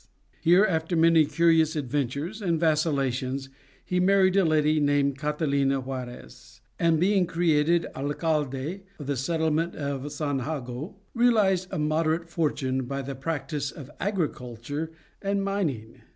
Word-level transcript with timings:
Here 0.41 0.65
after 0.65 0.95
many 0.95 1.25
curious 1.27 1.75
adventures 1.75 2.41
and 2.41 2.59
vacillations 2.59 3.49
he 3.85 3.99
married 3.99 4.35
a 4.35 4.43
lady 4.43 4.79
named 4.79 5.19
Catalina 5.19 5.79
Xuarez, 5.79 6.59
and 6.79 6.99
being 6.99 7.27
created 7.27 7.85
alcade 7.95 8.81
of 8.97 9.05
the 9.05 9.15
settlement 9.15 9.75
of 9.75 10.11
St. 10.11 10.39
Jago 10.39 10.95
realized 11.13 11.67
a 11.69 11.77
moderate 11.77 12.27
fortune 12.31 12.85
by 12.85 13.03
the 13.03 13.13
practice 13.13 13.69
of 13.69 13.91
agriculture 13.99 14.91
and 15.21 15.43
mining. 15.43 16.01